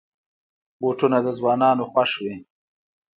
[0.81, 2.35] بوټونه د ځوانانو خوښ وي.